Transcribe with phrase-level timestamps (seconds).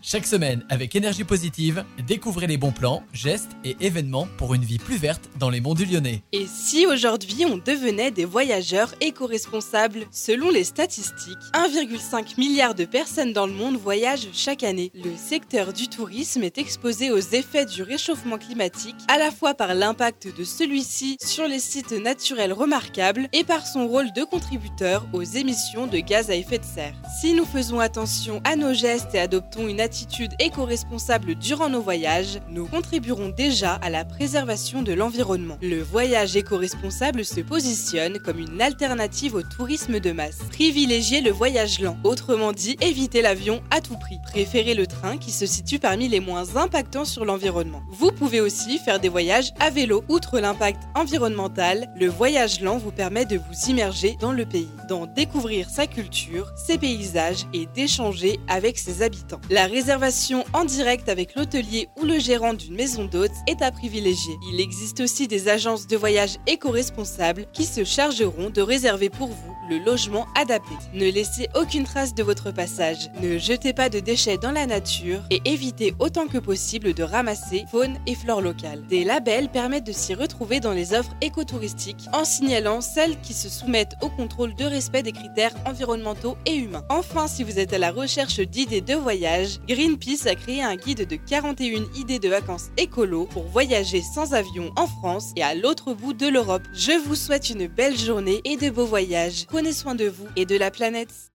[0.00, 4.78] Chaque semaine, avec énergie positive, découvrez les bons plans, gestes et événements pour une vie
[4.78, 6.22] plus verte dans les monts du Lyonnais.
[6.32, 10.06] Et si aujourd'hui on devenait des voyageurs éco-responsables?
[10.12, 14.92] Selon les statistiques, 1,5 milliard de personnes dans le monde voyagent chaque année.
[14.94, 19.74] Le secteur du tourisme est exposé aux effets du réchauffement climatique, à la fois par
[19.74, 25.24] l'impact de celui-ci sur les sites naturels remarquables et par son rôle de contributeur aux
[25.24, 26.94] émissions de gaz à effet de serre.
[27.20, 32.40] Si nous faisons attention à nos gestes et adoptons une attitude éco-responsable durant nos voyages,
[32.50, 35.56] nous contribuerons déjà à la préservation de l'environnement.
[35.62, 40.40] Le voyage éco-responsable se positionne comme une alternative au tourisme de masse.
[40.50, 44.18] Privilégiez le voyage lent, autrement dit, évitez l'avion à tout prix.
[44.24, 47.80] Préférez le train qui se situe parmi les moins impactants sur l'environnement.
[47.90, 50.04] Vous pouvez aussi faire des voyages à vélo.
[50.10, 55.06] Outre l'impact environnemental, le voyage lent vous permet de vous immerger dans le pays, d'en
[55.06, 59.40] découvrir sa culture, ses paysages et d'échanger avec ses habitants.
[59.48, 64.34] La réservation en direct avec l'hôtelier ou le gérant d'une maison d'hôtes est à privilégier.
[64.52, 69.54] Il existe aussi des agences de voyage éco-responsables qui se chargeront de réserver pour vous
[69.68, 70.74] le logement adapté.
[70.94, 75.20] Ne laissez aucune trace de votre passage, ne jetez pas de déchets dans la nature
[75.30, 78.84] et évitez autant que possible de ramasser faune et flore locale.
[78.88, 83.48] Des labels permettent de s'y retrouver dans les offres écotouristiques en signalant celles qui se
[83.48, 86.84] soumettent au contrôle de respect des critères environnementaux et humains.
[86.88, 91.06] Enfin, si vous êtes à la recherche d'idées de voyage, Greenpeace a créé un guide
[91.06, 95.92] de 41 idées de vacances écolo pour voyager sans avion en France et à l'autre
[95.92, 96.62] bout de l'Europe.
[96.72, 99.44] Je vous souhaite une belle journée et de beaux voyages.
[99.46, 101.32] Prenez soin de vous et de la planète.